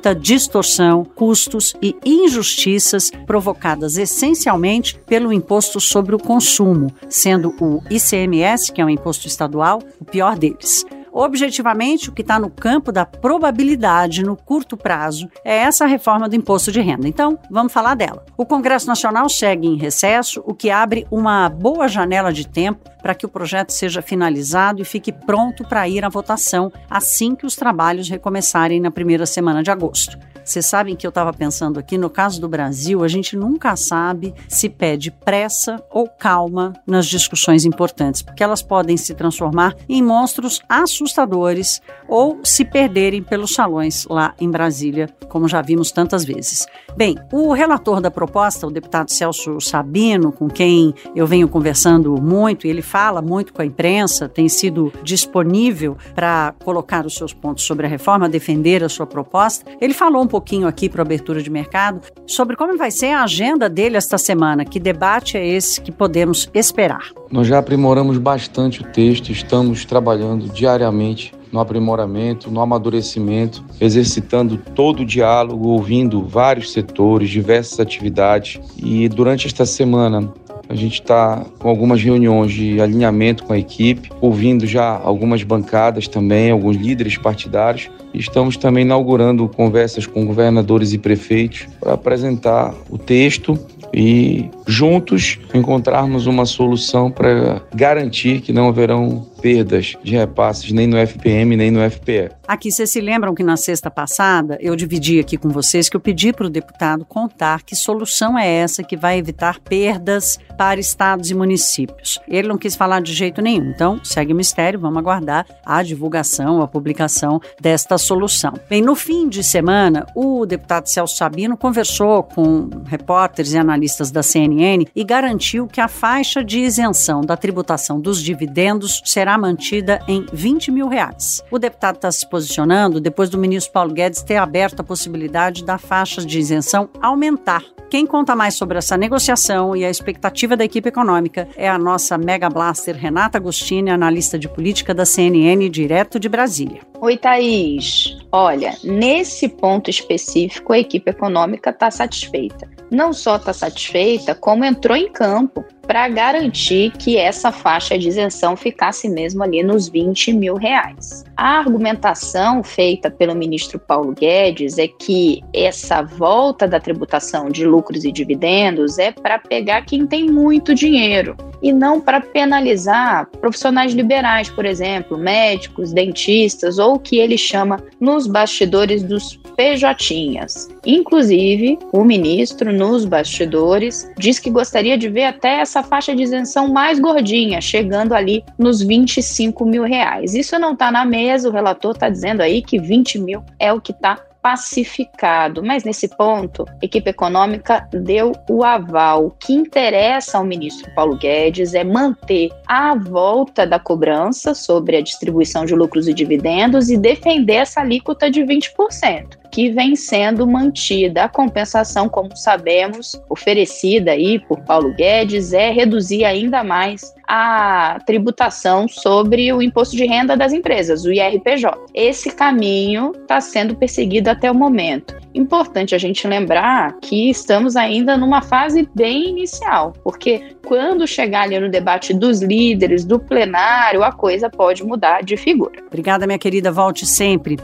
muita 0.00 0.14
distorção, 0.14 1.04
custos 1.04 1.74
e 1.82 1.94
injustiças 2.06 3.10
provocadas 3.26 3.98
essencialmente 3.98 4.98
pelo 5.06 5.30
imposto 5.30 5.78
sobre 5.78 6.14
o 6.14 6.18
consumo, 6.18 6.90
sendo 7.06 7.54
o 7.60 7.82
ICMS, 7.90 8.72
que 8.72 8.80
é 8.80 8.84
um 8.84 8.88
imposto 8.88 9.26
estadual, 9.26 9.82
o 10.00 10.04
pior 10.06 10.38
deles. 10.38 10.86
Objetivamente, 11.12 12.08
o 12.08 12.12
que 12.12 12.22
está 12.22 12.38
no 12.38 12.50
campo 12.50 12.92
da 12.92 13.04
probabilidade 13.04 14.22
no 14.22 14.36
curto 14.36 14.76
prazo 14.76 15.28
é 15.44 15.56
essa 15.56 15.86
reforma 15.86 16.28
do 16.28 16.36
imposto 16.36 16.70
de 16.70 16.80
renda. 16.80 17.08
Então, 17.08 17.38
vamos 17.50 17.72
falar 17.72 17.94
dela. 17.94 18.24
O 18.36 18.46
Congresso 18.46 18.86
Nacional 18.86 19.28
segue 19.28 19.66
em 19.66 19.76
recesso, 19.76 20.42
o 20.46 20.54
que 20.54 20.70
abre 20.70 21.06
uma 21.10 21.48
boa 21.48 21.88
janela 21.88 22.32
de 22.32 22.46
tempo 22.46 22.88
para 23.02 23.14
que 23.14 23.26
o 23.26 23.28
projeto 23.28 23.70
seja 23.70 24.02
finalizado 24.02 24.82
e 24.82 24.84
fique 24.84 25.12
pronto 25.12 25.64
para 25.64 25.88
ir 25.88 26.04
à 26.04 26.08
votação 26.08 26.72
assim 26.88 27.34
que 27.34 27.46
os 27.46 27.56
trabalhos 27.56 28.08
recomeçarem 28.08 28.80
na 28.80 28.90
primeira 28.90 29.26
semana 29.26 29.62
de 29.62 29.70
agosto. 29.70 30.18
Vocês 30.44 30.66
sabem 30.66 30.96
que 30.96 31.06
eu 31.06 31.10
estava 31.10 31.32
pensando 31.32 31.78
aqui, 31.78 31.96
no 31.96 32.10
caso 32.10 32.40
do 32.40 32.48
Brasil, 32.48 33.04
a 33.04 33.08
gente 33.08 33.36
nunca 33.36 33.76
sabe 33.76 34.34
se 34.48 34.68
pede 34.68 35.10
pressa 35.10 35.82
ou 35.90 36.08
calma 36.08 36.72
nas 36.86 37.06
discussões 37.06 37.64
importantes, 37.64 38.22
porque 38.22 38.42
elas 38.42 38.62
podem 38.62 38.96
se 38.96 39.14
transformar 39.14 39.74
em 39.88 40.02
monstros 40.02 40.60
assustadores 40.68 41.80
ou 42.08 42.40
se 42.42 42.64
perderem 42.64 43.22
pelos 43.22 43.54
salões 43.54 44.06
lá 44.08 44.34
em 44.40 44.50
Brasília, 44.50 45.08
como 45.28 45.48
já 45.48 45.62
vimos 45.62 45.90
tantas 45.90 46.24
vezes. 46.24 46.66
Bem, 46.96 47.16
o 47.32 47.52
relator 47.52 48.00
da 48.00 48.10
proposta, 48.10 48.66
o 48.66 48.70
deputado 48.70 49.10
Celso 49.10 49.60
Sabino, 49.60 50.32
com 50.32 50.48
quem 50.48 50.94
eu 51.14 51.26
venho 51.26 51.48
conversando 51.48 52.20
muito, 52.20 52.66
e 52.66 52.70
ele 52.70 52.82
fala 52.82 53.22
muito 53.22 53.52
com 53.52 53.62
a 53.62 53.66
imprensa, 53.66 54.28
tem 54.28 54.48
sido 54.48 54.92
disponível 55.02 55.96
para 56.14 56.54
colocar 56.64 57.06
os 57.06 57.14
seus 57.14 57.32
pontos 57.32 57.64
sobre 57.64 57.86
a 57.86 57.88
reforma, 57.88 58.28
defender 58.28 58.82
a 58.82 58.88
sua 58.88 59.06
proposta. 59.06 59.64
Ele 59.80 59.94
falou 59.94 60.22
um 60.22 60.26
pouquinho 60.40 60.66
aqui 60.66 60.88
para 60.88 61.02
abertura 61.02 61.42
de 61.42 61.50
mercado 61.50 62.00
sobre 62.26 62.56
como 62.56 62.76
vai 62.78 62.90
ser 62.90 63.12
a 63.12 63.24
agenda 63.24 63.68
dele 63.68 63.98
esta 63.98 64.16
semana. 64.16 64.64
Que 64.64 64.80
debate 64.80 65.36
é 65.36 65.46
esse 65.46 65.78
que 65.82 65.92
podemos 65.92 66.48
esperar? 66.54 67.10
Nós 67.30 67.46
já 67.46 67.58
aprimoramos 67.58 68.16
bastante 68.16 68.80
o 68.80 68.84
texto, 68.84 69.30
estamos 69.30 69.84
trabalhando 69.84 70.48
diariamente 70.48 71.34
no 71.52 71.60
aprimoramento, 71.60 72.50
no 72.50 72.60
amadurecimento, 72.60 73.62
exercitando 73.80 74.56
todo 74.56 75.00
o 75.00 75.04
diálogo, 75.04 75.68
ouvindo 75.68 76.22
vários 76.22 76.72
setores, 76.72 77.28
diversas 77.28 77.78
atividades. 77.78 78.60
E 78.78 79.08
durante 79.08 79.46
esta 79.46 79.66
semana 79.66 80.32
a 80.70 80.74
gente 80.76 81.00
está 81.00 81.44
com 81.58 81.68
algumas 81.68 82.00
reuniões 82.00 82.52
de 82.52 82.80
alinhamento 82.80 83.42
com 83.42 83.52
a 83.52 83.58
equipe, 83.58 84.08
ouvindo 84.20 84.68
já 84.68 85.00
algumas 85.02 85.42
bancadas 85.42 86.06
também, 86.06 86.52
alguns 86.52 86.76
líderes 86.76 87.18
partidários. 87.18 87.90
Estamos 88.14 88.56
também 88.56 88.84
inaugurando 88.84 89.48
conversas 89.48 90.06
com 90.06 90.24
governadores 90.24 90.92
e 90.92 90.98
prefeitos 90.98 91.66
para 91.80 91.94
apresentar 91.94 92.72
o 92.88 92.96
texto 92.96 93.58
e 93.92 94.48
juntos 94.64 95.40
encontrarmos 95.52 96.28
uma 96.28 96.46
solução 96.46 97.10
para 97.10 97.60
garantir 97.74 98.40
que 98.40 98.52
não 98.52 98.68
haverão 98.68 99.26
perdas 99.40 99.96
de 100.02 100.16
repasses 100.16 100.70
nem 100.72 100.86
no 100.86 100.96
FPM 100.96 101.56
nem 101.56 101.70
no 101.70 101.80
FPE. 101.90 102.30
Aqui 102.46 102.70
vocês 102.70 102.90
se 102.90 103.00
lembram 103.00 103.34
que 103.34 103.42
na 103.42 103.56
sexta 103.56 103.90
passada 103.90 104.58
eu 104.60 104.74
dividi 104.74 105.20
aqui 105.20 105.36
com 105.36 105.48
vocês 105.48 105.88
que 105.88 105.96
eu 105.96 106.00
pedi 106.00 106.32
para 106.32 106.46
o 106.46 106.50
deputado 106.50 107.04
contar 107.04 107.62
que 107.62 107.76
solução 107.76 108.38
é 108.38 108.46
essa 108.46 108.82
que 108.82 108.96
vai 108.96 109.18
evitar 109.18 109.60
perdas 109.60 110.38
para 110.58 110.80
estados 110.80 111.30
e 111.30 111.34
municípios. 111.34 112.18
Ele 112.28 112.48
não 112.48 112.58
quis 112.58 112.74
falar 112.74 113.00
de 113.00 113.12
jeito 113.12 113.40
nenhum, 113.40 113.70
então 113.70 114.00
segue 114.04 114.32
o 114.32 114.36
mistério, 114.36 114.80
vamos 114.80 114.98
aguardar 114.98 115.46
a 115.64 115.82
divulgação, 115.82 116.60
a 116.60 116.68
publicação 116.68 117.40
desta 117.60 117.96
solução. 117.96 118.54
Bem, 118.68 118.82
no 118.82 118.94
fim 118.94 119.28
de 119.28 119.44
semana, 119.44 120.06
o 120.14 120.44
deputado 120.44 120.88
Celso 120.88 121.16
Sabino 121.16 121.56
conversou 121.56 122.22
com 122.22 122.68
repórteres 122.86 123.52
e 123.52 123.58
analistas 123.58 124.10
da 124.10 124.22
CNN 124.22 124.86
e 124.94 125.04
garantiu 125.04 125.66
que 125.66 125.80
a 125.80 125.88
faixa 125.88 126.42
de 126.42 126.58
isenção 126.58 127.20
da 127.20 127.36
tributação 127.36 128.00
dos 128.00 128.22
dividendos 128.22 129.00
será 129.04 129.29
mantida 129.38 130.00
em 130.06 130.26
20 130.32 130.70
mil 130.70 130.88
reais. 130.88 131.42
O 131.50 131.58
deputado 131.58 131.96
está 131.96 132.10
se 132.10 132.28
posicionando 132.28 133.00
depois 133.00 133.28
do 133.28 133.38
ministro 133.38 133.72
Paulo 133.72 133.92
Guedes 133.92 134.22
ter 134.22 134.36
aberto 134.36 134.80
a 134.80 134.84
possibilidade 134.84 135.64
da 135.64 135.78
faixa 135.78 136.24
de 136.24 136.38
isenção 136.38 136.88
aumentar. 137.00 137.62
Quem 137.90 138.06
conta 138.06 138.36
mais 138.36 138.54
sobre 138.54 138.78
essa 138.78 138.96
negociação 138.96 139.74
e 139.74 139.84
a 139.84 139.90
expectativa 139.90 140.56
da 140.56 140.64
equipe 140.64 140.88
econômica 140.88 141.48
é 141.56 141.68
a 141.68 141.78
nossa 141.78 142.16
Mega 142.16 142.48
Blaster 142.48 142.96
Renata 142.96 143.38
Agostini, 143.38 143.90
analista 143.90 144.38
de 144.38 144.48
política 144.48 144.94
da 144.94 145.04
CNN, 145.04 145.68
direto 145.68 146.20
de 146.20 146.28
Brasília. 146.28 146.89
Oi, 147.02 147.16
Thaís. 147.16 148.18
Olha, 148.30 148.76
nesse 148.84 149.48
ponto 149.48 149.88
específico, 149.88 150.74
a 150.74 150.78
equipe 150.78 151.10
econômica 151.10 151.70
está 151.70 151.90
satisfeita. 151.90 152.68
Não 152.90 153.10
só 153.14 153.36
está 153.36 153.54
satisfeita, 153.54 154.34
como 154.34 154.66
entrou 154.66 154.94
em 154.94 155.10
campo 155.10 155.64
para 155.86 156.06
garantir 156.10 156.92
que 156.92 157.16
essa 157.16 157.50
faixa 157.50 157.98
de 157.98 158.06
isenção 158.06 158.54
ficasse 158.54 159.08
mesmo 159.08 159.42
ali 159.42 159.62
nos 159.62 159.88
20 159.88 160.34
mil 160.34 160.56
reais. 160.56 161.24
A 161.38 161.58
argumentação 161.60 162.62
feita 162.62 163.10
pelo 163.10 163.34
ministro 163.34 163.78
Paulo 163.78 164.12
Guedes 164.12 164.76
é 164.76 164.86
que 164.86 165.42
essa 165.54 166.02
volta 166.02 166.68
da 166.68 166.78
tributação 166.78 167.48
de 167.48 167.64
lucros 167.64 168.04
e 168.04 168.12
dividendos 168.12 168.98
é 168.98 169.10
para 169.10 169.38
pegar 169.38 169.86
quem 169.86 170.06
tem 170.06 170.30
muito 170.30 170.74
dinheiro 170.74 171.34
e 171.62 171.72
não 171.72 172.00
para 172.00 172.20
penalizar 172.20 173.28
profissionais 173.40 173.92
liberais, 173.92 174.48
por 174.48 174.64
exemplo, 174.64 175.18
médicos, 175.18 175.92
dentistas 175.92 176.78
ou 176.78 176.94
o 176.94 176.98
que 176.98 177.18
ele 177.18 177.36
chama 177.36 177.82
nos 178.00 178.26
bastidores 178.26 179.02
dos 179.02 179.38
PJinhas. 179.56 180.68
Inclusive, 180.86 181.78
o 181.92 182.04
ministro, 182.04 182.72
nos 182.72 183.04
bastidores, 183.04 184.10
diz 184.18 184.38
que 184.38 184.50
gostaria 184.50 184.96
de 184.96 185.08
ver 185.08 185.24
até 185.24 185.60
essa 185.60 185.82
faixa 185.82 186.14
de 186.14 186.22
isenção 186.22 186.68
mais 186.68 186.98
gordinha, 186.98 187.60
chegando 187.60 188.14
ali 188.14 188.44
nos 188.58 188.80
25 188.80 189.64
mil 189.66 189.82
reais. 189.82 190.34
Isso 190.34 190.58
não 190.58 190.72
está 190.72 190.90
na 190.90 191.04
mesa, 191.04 191.48
o 191.48 191.52
relator 191.52 191.92
está 191.92 192.08
dizendo 192.08 192.40
aí 192.40 192.62
que 192.62 192.78
20 192.78 193.18
mil 193.18 193.44
é 193.58 193.72
o 193.72 193.80
que 193.80 193.92
está 193.92 194.18
pacificado. 194.42 195.62
Mas 195.62 195.84
nesse 195.84 196.08
ponto, 196.08 196.64
a 196.68 196.84
equipe 196.84 197.10
econômica 197.10 197.88
deu 197.92 198.32
o 198.48 198.64
aval. 198.64 199.26
O 199.26 199.30
que 199.30 199.52
interessa 199.52 200.38
ao 200.38 200.44
ministro 200.44 200.90
Paulo 200.94 201.16
Guedes 201.16 201.74
é 201.74 201.84
manter 201.84 202.50
a 202.66 202.94
volta 202.94 203.66
da 203.66 203.78
cobrança 203.78 204.54
sobre 204.54 204.96
a 204.96 205.02
distribuição 205.02 205.64
de 205.64 205.74
lucros 205.74 206.08
e 206.08 206.14
dividendos 206.14 206.90
e 206.90 206.96
defender 206.96 207.54
essa 207.54 207.80
alíquota 207.80 208.30
de 208.30 208.42
20% 208.42 209.40
que 209.50 209.70
vem 209.70 209.96
sendo 209.96 210.46
mantida. 210.46 211.24
A 211.24 211.28
compensação, 211.28 212.08
como 212.08 212.36
sabemos, 212.36 213.20
oferecida 213.28 214.12
aí 214.12 214.38
por 214.38 214.60
Paulo 214.62 214.94
Guedes, 214.94 215.52
é 215.52 215.70
reduzir 215.70 216.24
ainda 216.24 216.62
mais 216.62 217.14
a 217.26 217.98
tributação 218.06 218.88
sobre 218.88 219.52
o 219.52 219.62
imposto 219.62 219.96
de 219.96 220.04
renda 220.04 220.36
das 220.36 220.52
empresas, 220.52 221.04
o 221.04 221.12
IRPJ. 221.12 221.70
Esse 221.94 222.32
caminho 222.32 223.12
está 223.14 223.40
sendo 223.40 223.76
perseguido 223.76 224.28
até 224.28 224.50
o 224.50 224.54
momento. 224.54 225.16
Importante 225.32 225.94
a 225.94 225.98
gente 225.98 226.26
lembrar 226.26 226.96
que 227.00 227.30
estamos 227.30 227.76
ainda 227.76 228.16
numa 228.16 228.42
fase 228.42 228.88
bem 228.96 229.28
inicial, 229.28 229.92
porque 230.02 230.56
quando 230.66 231.06
chegar 231.06 231.42
ali 231.42 231.58
no 231.60 231.68
debate 231.68 232.12
dos 232.12 232.42
líderes, 232.42 233.04
do 233.04 233.18
plenário, 233.18 234.02
a 234.02 234.10
coisa 234.10 234.50
pode 234.50 234.82
mudar 234.84 235.22
de 235.22 235.36
figura. 235.36 235.82
Obrigada, 235.86 236.26
minha 236.26 236.38
querida. 236.38 236.72
Volte 236.72 237.06
sempre. 237.06 237.56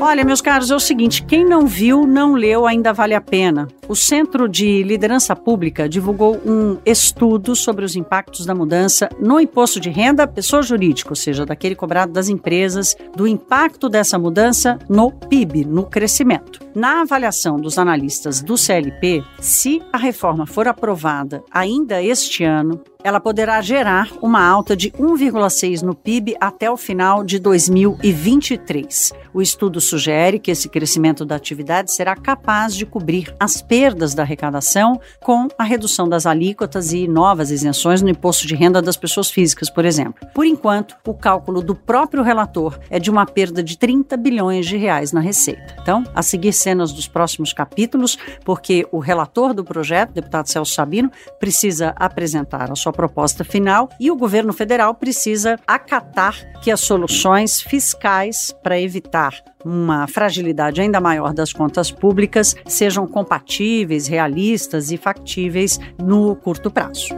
Olha, 0.00 0.24
meus 0.24 0.40
caros, 0.40 0.70
é 0.70 0.76
o 0.76 0.80
seguinte: 0.80 1.24
quem 1.24 1.44
não 1.44 1.66
viu, 1.66 2.06
não 2.06 2.34
leu, 2.34 2.66
ainda 2.66 2.92
vale 2.92 3.14
a 3.14 3.20
pena. 3.20 3.66
O 3.88 3.96
Centro 3.96 4.48
de 4.48 4.82
Liderança 4.84 5.34
Pública 5.34 5.88
divulgou 5.88 6.40
um 6.46 6.78
estudo 6.86 7.56
sobre 7.56 7.84
os 7.84 7.96
impactos 7.96 8.46
da 8.46 8.54
mudança 8.54 9.08
no 9.18 9.40
imposto 9.40 9.80
de 9.80 9.90
renda 9.90 10.26
pessoa 10.26 10.62
jurídica, 10.62 11.10
ou 11.10 11.16
seja, 11.16 11.44
daquele 11.44 11.74
cobrado 11.74 12.12
das 12.12 12.28
empresas, 12.28 12.94
do 13.16 13.26
impacto 13.26 13.88
dessa 13.88 14.18
mudança 14.18 14.78
no 14.88 15.10
PIB, 15.10 15.64
no 15.64 15.84
crescimento. 15.84 16.60
Na 16.74 17.00
avaliação 17.00 17.56
dos 17.56 17.76
analistas 17.76 18.40
do 18.40 18.56
CLP, 18.56 19.24
se 19.40 19.82
a 19.92 19.98
reforma 19.98 20.46
for 20.46 20.68
aprovada 20.68 21.42
ainda 21.50 22.00
este 22.00 22.44
ano, 22.44 22.80
ela 23.04 23.20
poderá 23.20 23.60
gerar 23.60 24.10
uma 24.20 24.44
alta 24.44 24.76
de 24.76 24.90
1,6 24.90 25.82
no 25.82 25.94
PIB 25.94 26.36
até 26.40 26.68
o 26.68 26.76
final 26.76 27.22
de 27.22 27.38
2023. 27.38 29.12
O 29.32 29.40
estudo 29.40 29.80
sugere 29.80 30.40
que 30.40 30.50
esse 30.50 30.68
crescimento 30.68 31.24
da 31.24 31.36
atividade 31.36 31.94
será 31.94 32.16
capaz 32.16 32.74
de 32.74 32.84
cobrir 32.84 33.32
as 33.38 33.62
perdas 33.62 34.14
da 34.14 34.24
arrecadação 34.24 35.00
com 35.20 35.46
a 35.56 35.62
redução 35.62 36.08
das 36.08 36.26
alíquotas 36.26 36.92
e 36.92 37.06
novas 37.06 37.52
isenções 37.52 38.02
no 38.02 38.08
imposto 38.08 38.48
de 38.48 38.56
renda 38.56 38.82
das 38.82 38.96
pessoas 38.96 39.30
físicas, 39.30 39.70
por 39.70 39.84
exemplo. 39.84 40.26
Por 40.34 40.44
enquanto, 40.44 40.96
o 41.06 41.14
cálculo 41.14 41.62
do 41.62 41.76
próprio 41.76 42.24
relator 42.24 42.80
é 42.90 42.98
de 42.98 43.12
uma 43.12 43.24
perda 43.24 43.62
de 43.62 43.78
30 43.78 44.16
bilhões 44.16 44.66
de 44.66 44.76
reais 44.76 45.12
na 45.12 45.20
receita. 45.20 45.76
Então, 45.80 46.02
a 46.12 46.20
seguir 46.22 46.52
cenas 46.52 46.92
dos 46.92 47.06
próximos 47.06 47.52
capítulos, 47.52 48.18
porque 48.44 48.88
o 48.90 48.98
relator 48.98 49.54
do 49.54 49.62
projeto, 49.62 50.14
deputado 50.14 50.48
Celso 50.48 50.74
Sabino, 50.74 51.12
precisa 51.38 51.94
apresentar 51.96 52.72
a 52.72 52.74
sua 52.74 52.87
sua 52.88 52.92
proposta 52.92 53.44
final 53.44 53.88
e 54.00 54.10
o 54.10 54.16
governo 54.16 54.52
federal 54.52 54.94
precisa 54.94 55.58
acatar 55.66 56.34
que 56.62 56.70
as 56.70 56.80
soluções 56.80 57.60
fiscais 57.60 58.54
para 58.62 58.80
evitar 58.80 59.34
uma 59.64 60.06
fragilidade 60.06 60.80
ainda 60.80 61.00
maior 61.00 61.34
das 61.34 61.52
contas 61.52 61.90
públicas 61.90 62.54
sejam 62.66 63.06
compatíveis, 63.06 64.06
realistas 64.06 64.90
e 64.90 64.96
factíveis 64.96 65.78
no 65.98 66.34
curto 66.36 66.70
prazo. 66.70 67.08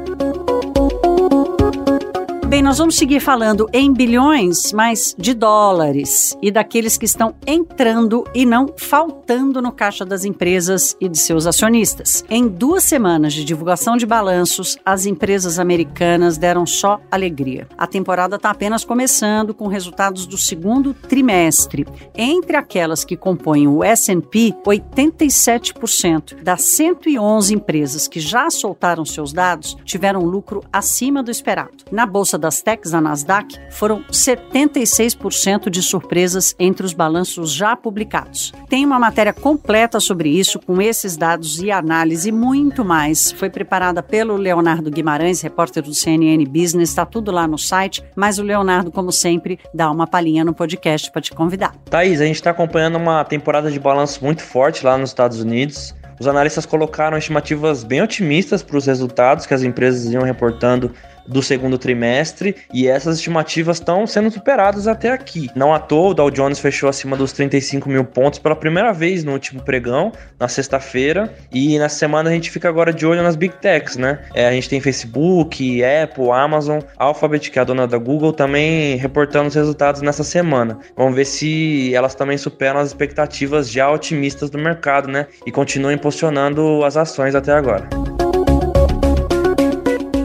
Bem, 2.50 2.62
nós 2.62 2.78
vamos 2.78 2.96
seguir 2.96 3.20
falando 3.20 3.68
em 3.72 3.92
bilhões, 3.92 4.72
mas 4.72 5.14
de 5.16 5.34
dólares 5.34 6.36
e 6.42 6.50
daqueles 6.50 6.98
que 6.98 7.04
estão 7.04 7.32
entrando 7.46 8.24
e 8.34 8.44
não 8.44 8.74
faltando 8.76 9.62
no 9.62 9.70
caixa 9.70 10.04
das 10.04 10.24
empresas 10.24 10.96
e 11.00 11.08
de 11.08 11.16
seus 11.16 11.46
acionistas. 11.46 12.24
Em 12.28 12.48
duas 12.48 12.82
semanas 12.82 13.34
de 13.34 13.44
divulgação 13.44 13.96
de 13.96 14.04
balanços, 14.04 14.76
as 14.84 15.06
empresas 15.06 15.60
americanas 15.60 16.36
deram 16.36 16.66
só 16.66 17.00
alegria. 17.08 17.68
A 17.78 17.86
temporada 17.86 18.34
está 18.34 18.50
apenas 18.50 18.84
começando 18.84 19.54
com 19.54 19.68
resultados 19.68 20.26
do 20.26 20.36
segundo 20.36 20.92
trimestre. 20.92 21.86
Entre 22.16 22.56
aquelas 22.56 23.04
que 23.04 23.16
compõem 23.16 23.68
o 23.68 23.84
S&P, 23.84 24.56
87% 24.66 26.42
das 26.42 26.62
111 26.62 27.54
empresas 27.54 28.08
que 28.08 28.18
já 28.18 28.50
soltaram 28.50 29.04
seus 29.04 29.32
dados 29.32 29.76
tiveram 29.84 30.24
lucro 30.24 30.64
acima 30.72 31.22
do 31.22 31.30
esperado. 31.30 31.84
Na 31.92 32.04
bolsa 32.04 32.39
das 32.40 32.62
techs, 32.62 32.94
a 32.94 33.00
Nasdaq, 33.00 33.56
foram 33.70 34.02
76% 34.10 35.70
de 35.70 35.82
surpresas 35.82 36.54
entre 36.58 36.84
os 36.84 36.92
balanços 36.92 37.52
já 37.52 37.76
publicados. 37.76 38.52
Tem 38.68 38.84
uma 38.84 38.98
matéria 38.98 39.32
completa 39.32 40.00
sobre 40.00 40.30
isso, 40.30 40.58
com 40.58 40.80
esses 40.80 41.16
dados 41.16 41.60
e 41.60 41.70
análise 41.70 42.30
e 42.30 42.32
muito 42.32 42.84
mais. 42.84 43.30
Foi 43.32 43.50
preparada 43.50 44.02
pelo 44.02 44.36
Leonardo 44.36 44.90
Guimarães, 44.90 45.40
repórter 45.40 45.82
do 45.82 45.94
CNN 45.94 46.44
Business, 46.46 46.88
está 46.88 47.06
tudo 47.06 47.30
lá 47.30 47.46
no 47.46 47.58
site, 47.58 48.02
mas 48.16 48.38
o 48.38 48.42
Leonardo, 48.42 48.90
como 48.90 49.12
sempre, 49.12 49.58
dá 49.72 49.90
uma 49.90 50.06
palhinha 50.06 50.44
no 50.44 50.54
podcast 50.54 51.10
para 51.12 51.20
te 51.20 51.32
convidar. 51.32 51.74
Thaís, 51.88 52.20
a 52.20 52.24
gente 52.24 52.36
está 52.36 52.50
acompanhando 52.50 52.96
uma 52.96 53.24
temporada 53.24 53.70
de 53.70 53.78
balanço 53.78 54.24
muito 54.24 54.42
forte 54.42 54.84
lá 54.84 54.96
nos 54.96 55.10
Estados 55.10 55.40
Unidos. 55.40 55.94
Os 56.20 56.26
analistas 56.26 56.66
colocaram 56.66 57.16
estimativas 57.16 57.82
bem 57.82 58.02
otimistas 58.02 58.62
para 58.62 58.76
os 58.76 58.84
resultados 58.84 59.46
que 59.46 59.54
as 59.54 59.62
empresas 59.62 60.12
iam 60.12 60.22
reportando 60.22 60.92
do 61.26 61.42
segundo 61.42 61.78
trimestre 61.78 62.56
e 62.72 62.88
essas 62.88 63.16
estimativas 63.16 63.78
estão 63.78 64.06
sendo 64.06 64.30
superadas 64.30 64.86
até 64.86 65.10
aqui. 65.10 65.50
Não 65.54 65.74
à 65.74 65.78
toa, 65.78 66.10
o 66.10 66.14
Dow 66.14 66.30
Jones 66.30 66.58
fechou 66.58 66.88
acima 66.88 67.16
dos 67.16 67.32
35 67.32 67.88
mil 67.88 68.04
pontos 68.04 68.38
pela 68.38 68.56
primeira 68.56 68.92
vez 68.92 69.24
no 69.24 69.32
último 69.32 69.62
pregão, 69.62 70.12
na 70.38 70.48
sexta-feira, 70.48 71.32
e 71.52 71.78
na 71.78 71.88
semana 71.88 72.30
a 72.30 72.32
gente 72.32 72.50
fica 72.50 72.68
agora 72.68 72.92
de 72.92 73.06
olho 73.06 73.22
nas 73.22 73.36
Big 73.36 73.54
Techs, 73.56 73.96
né? 73.96 74.20
É, 74.34 74.48
a 74.48 74.52
gente 74.52 74.68
tem 74.68 74.80
Facebook, 74.80 75.82
Apple, 75.84 76.30
Amazon, 76.30 76.80
Alphabet, 76.96 77.50
que 77.50 77.58
é 77.58 77.62
a 77.62 77.64
dona 77.64 77.86
da 77.86 77.98
Google, 77.98 78.32
também 78.32 78.96
reportando 78.96 79.48
os 79.48 79.54
resultados 79.54 80.02
nessa 80.02 80.24
semana. 80.24 80.78
Vamos 80.96 81.14
ver 81.14 81.24
se 81.24 81.94
elas 81.94 82.14
também 82.14 82.38
superam 82.38 82.80
as 82.80 82.88
expectativas 82.88 83.70
já 83.70 83.90
otimistas 83.90 84.50
do 84.50 84.58
mercado, 84.58 85.08
né? 85.08 85.26
E 85.46 85.52
continuam 85.52 85.92
impulsionando 85.92 86.84
as 86.84 86.96
ações 86.96 87.34
até 87.34 87.52
agora. 87.52 87.88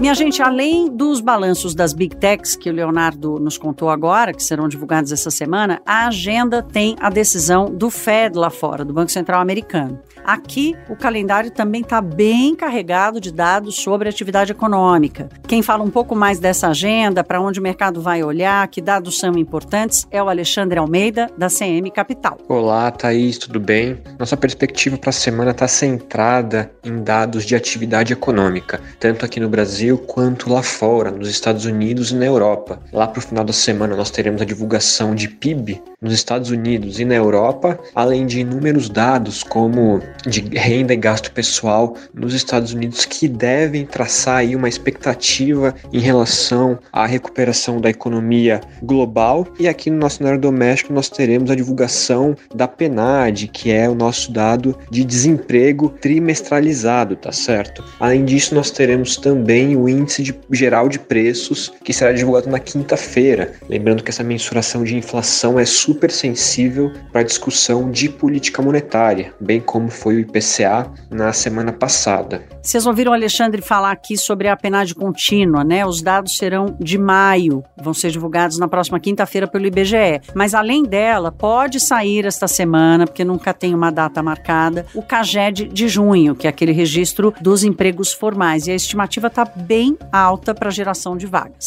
Minha 0.06 0.14
gente, 0.14 0.40
além 0.40 0.88
dos 0.88 1.20
balanços 1.20 1.74
das 1.74 1.92
Big 1.92 2.16
Techs 2.16 2.56
que 2.56 2.70
o 2.70 2.74
Leonardo 2.74 3.40
nos 3.40 3.58
contou 3.58 3.90
agora, 3.90 4.36
que 4.36 4.44
serão 4.44 4.68
divulgados 4.68 5.12
essa 5.12 5.32
semana, 5.32 5.82
a 5.84 6.06
agenda 6.06 6.62
tem 6.62 6.96
a 7.00 7.10
decisão 7.10 7.74
do 7.74 7.90
Fed 7.90 8.38
lá 8.38 8.52
fora, 8.52 8.86
do 8.86 8.94
Banco 8.94 9.10
Central 9.12 9.42
Americano. 9.42 10.00
Aqui, 10.24 10.76
o 10.90 10.96
calendário 10.96 11.50
também 11.50 11.82
está 11.82 12.02
bem 12.02 12.56
carregado 12.56 13.20
de 13.20 13.32
dados 13.32 13.76
sobre 13.76 14.08
atividade 14.08 14.52
econômica. 14.52 15.28
Quem 15.48 15.64
fala 15.64 15.84
um 15.84 15.90
pouco 15.90 16.16
mais 16.16 16.40
dessa 16.40 16.68
agenda, 16.68 17.24
para 17.24 17.42
onde 17.42 17.60
o 17.60 17.64
mercado 17.64 18.00
vai 18.00 18.24
olhar, 18.24 18.68
que 18.68 18.82
dados 18.82 19.18
são 19.18 19.36
importantes, 19.38 20.08
é 20.12 20.22
o 20.22 20.30
Alexandre 20.30 20.78
Almeida, 20.78 21.32
da 21.36 21.48
CM 21.48 21.90
Capital. 21.90 22.38
Olá, 22.48 22.92
Thaís, 22.92 23.40
tudo 23.40 23.60
bem? 23.60 24.00
Nossa 24.20 24.38
perspectiva 24.38 24.98
para 24.98 25.10
a 25.10 25.14
semana 25.14 25.50
está 25.50 25.68
centrada 25.68 26.72
em 26.84 27.04
dados 27.04 27.44
de 27.44 27.56
atividade 27.56 28.14
econômica, 28.14 28.80
tanto 29.00 29.26
aqui 29.26 29.40
no 29.40 29.50
Brasil 29.50 29.95
quanto 29.98 30.52
lá 30.52 30.62
fora, 30.62 31.12
nos 31.12 31.30
Estados 31.30 31.66
Unidos 31.66 32.12
e 32.12 32.16
na 32.16 32.26
Europa. 32.26 32.80
Lá 32.92 33.08
para 33.08 33.20
o 33.20 33.22
final 33.22 33.44
da 33.44 33.54
semana, 33.54 33.96
nós 33.96 34.12
teremos 34.12 34.42
a 34.42 34.46
divulgação 34.46 35.16
de 35.16 35.28
PIB 35.28 35.82
nos 36.02 36.14
Estados 36.14 36.52
Unidos 36.52 37.00
e 37.00 37.06
na 37.06 37.16
Europa, 37.16 37.80
além 37.96 38.26
de 38.26 38.40
inúmeros 38.40 38.90
dados 38.90 39.44
como 39.44 40.02
de 40.26 40.42
renda 40.58 40.94
e 40.94 40.98
gasto 40.98 41.32
pessoal 41.32 41.96
nos 42.14 42.34
Estados 42.34 42.74
Unidos 42.74 43.06
que 43.06 43.28
devem 43.28 43.86
traçar 43.86 44.38
aí 44.38 44.56
uma 44.56 44.70
expectativa 44.70 45.74
em 45.92 46.00
relação 46.00 46.78
à 46.92 47.06
recuperação 47.06 47.82
da 47.82 47.90
economia 47.90 48.62
global. 48.84 49.48
E 49.60 49.68
aqui 49.68 49.90
no 49.90 49.98
nosso 49.98 50.18
cenário 50.18 50.40
doméstico 50.40 50.94
nós 50.94 51.10
teremos 51.10 51.50
a 51.50 51.56
divulgação 51.56 52.36
da 52.54 52.68
PNAD, 52.68 53.48
que 53.48 53.72
é 53.72 53.90
o 53.90 53.96
nosso 53.96 54.32
dado 54.32 54.78
de 54.92 55.04
desemprego 55.04 55.90
trimestralizado, 55.90 57.16
tá 57.16 57.32
certo? 57.32 57.84
Além 58.00 58.26
disso, 58.26 58.54
nós 58.54 58.70
teremos 58.70 59.18
também 59.18 59.76
o 59.76 59.85
índice 59.90 60.24
de, 60.24 60.36
geral 60.52 60.90
de 60.90 61.00
preços, 61.00 61.72
que 61.84 61.94
será 61.94 62.12
divulgado 62.12 62.50
na 62.50 62.60
quinta-feira. 62.60 63.54
Lembrando 63.70 64.04
que 64.04 64.10
essa 64.10 64.24
mensuração 64.24 64.84
de 64.84 64.96
inflação 64.96 65.60
é 65.60 65.66
super 65.66 66.12
sensível 66.12 66.92
para 67.12 67.22
a 67.22 67.24
discussão 67.24 67.90
de 67.92 68.10
política 68.10 68.62
monetária, 68.62 69.34
bem 69.40 69.60
como 69.60 69.90
foi 69.90 70.16
o 70.16 70.20
IPCA 70.20 70.92
na 71.10 71.34
semana 71.34 71.72
passada. 71.72 72.44
Vocês 72.62 72.86
ouviram 72.86 73.12
o 73.12 73.16
Alexandre 73.16 73.62
falar 73.62 73.92
aqui 73.92 74.18
sobre 74.18 74.48
a 74.48 74.58
PNAD 74.58 74.96
contínua, 74.96 75.64
né? 75.64 75.86
Os 75.86 76.02
dados 76.02 76.38
serão 76.38 76.76
de 76.80 76.98
maio, 76.98 77.64
vão 77.78 77.94
ser 77.94 78.10
divulgados 78.10 78.58
na 78.58 78.68
próxima 78.68 79.00
quinta-feira 79.00 79.48
pelo 79.48 79.68
IBGE. 79.68 80.22
Mas 80.34 80.54
além 80.54 80.84
dela, 80.84 81.32
pode 81.32 81.80
sair 81.80 82.26
esta 82.26 82.48
semana, 82.48 83.06
porque 83.06 83.24
nunca 83.24 83.54
tem 83.54 83.74
uma 83.76 83.92
data 83.92 84.24
marcada, 84.24 84.86
o 84.96 85.02
CAGED 85.02 85.66
de 85.66 85.88
junho, 85.88 86.36
que 86.36 86.48
é 86.48 86.50
aquele 86.50 86.72
registro 86.72 87.34
dos 87.40 87.64
empregos 87.64 88.12
formais. 88.14 88.66
E 88.66 88.72
a 88.72 88.76
estimativa 88.76 89.28
está 89.28 89.46
bem 89.46 89.75
alta 90.12 90.56
para 90.56 90.70
geração 90.70 91.18
de 91.18 91.26
vagas. 91.26 91.66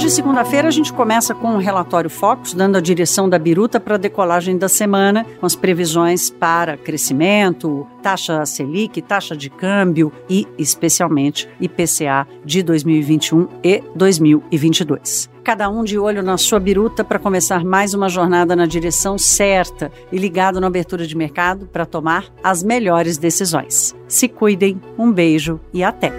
Hoje, 0.00 0.12
segunda-feira, 0.12 0.66
a 0.66 0.70
gente 0.70 0.94
começa 0.94 1.34
com 1.34 1.48
um 1.48 1.58
relatório 1.58 2.08
Focus, 2.08 2.54
dando 2.54 2.78
a 2.78 2.80
direção 2.80 3.28
da 3.28 3.38
biruta 3.38 3.78
para 3.78 3.96
a 3.96 3.98
decolagem 3.98 4.56
da 4.56 4.66
semana, 4.66 5.26
com 5.38 5.44
as 5.44 5.54
previsões 5.54 6.30
para 6.30 6.74
crescimento, 6.78 7.86
taxa 8.02 8.46
Selic, 8.46 9.02
taxa 9.02 9.36
de 9.36 9.50
câmbio 9.50 10.10
e, 10.26 10.48
especialmente, 10.56 11.46
IPCA 11.60 12.26
de 12.42 12.62
2021 12.62 13.46
e 13.62 13.84
2022 13.94 15.28
cada 15.42 15.68
um 15.68 15.82
de 15.82 15.98
olho 15.98 16.22
na 16.22 16.36
sua 16.36 16.60
biruta 16.60 17.02
para 17.02 17.18
começar 17.18 17.64
mais 17.64 17.92
uma 17.92 18.08
jornada 18.08 18.54
na 18.54 18.66
direção 18.66 19.18
certa 19.18 19.90
e 20.12 20.16
ligado 20.16 20.60
na 20.60 20.68
abertura 20.68 21.06
de 21.06 21.16
mercado 21.16 21.66
para 21.66 21.84
tomar 21.84 22.26
as 22.44 22.62
melhores 22.62 23.18
decisões. 23.18 23.96
Se 24.06 24.28
cuidem, 24.28 24.80
um 24.96 25.10
beijo 25.10 25.58
e 25.72 25.82
até! 25.82 26.12